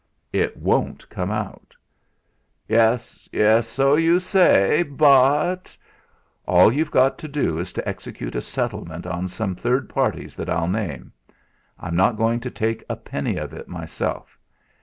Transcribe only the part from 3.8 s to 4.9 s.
you say,